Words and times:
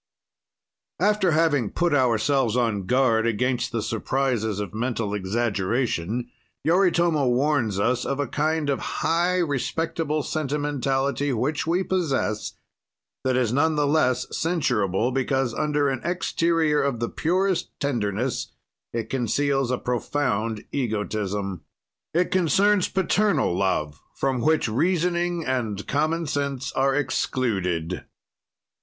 After 0.99 1.33
having 1.33 1.69
put 1.69 1.93
ourselves 1.93 2.57
on 2.57 2.87
guard 2.87 3.27
against 3.27 3.71
the 3.71 3.83
surprizes 3.83 4.59
of 4.59 4.73
mental 4.73 5.13
exaggeration, 5.13 6.31
Yoritomo 6.63 7.27
warns 7.27 7.79
us 7.79 8.03
of 8.03 8.19
a 8.19 8.25
kind 8.25 8.71
of 8.71 8.79
high 8.79 9.37
respectable 9.37 10.23
sentimentality 10.23 11.31
which 11.31 11.67
we 11.67 11.83
possess, 11.83 12.53
that 13.23 13.35
is 13.35 13.53
none 13.53 13.75
the 13.75 13.85
less 13.85 14.25
censurable 14.35 15.11
because 15.11 15.53
under 15.53 15.87
an 15.87 16.01
exterior 16.03 16.81
of 16.81 16.99
the 16.99 17.07
purest 17.07 17.69
tenderness 17.79 18.53
it 18.91 19.07
conceals 19.07 19.69
a 19.69 19.77
profound 19.77 20.65
egotism. 20.71 21.61
It 22.15 22.31
concerns 22.31 22.87
paternal 22.87 23.55
love 23.55 24.01
from 24.15 24.41
which 24.41 24.67
reasoning 24.67 25.45
and 25.45 25.85
common 25.87 26.25
sense 26.25 26.71
are 26.71 26.95
excluded. 26.95 28.05